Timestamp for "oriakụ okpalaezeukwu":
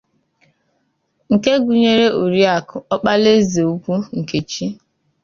2.21-3.93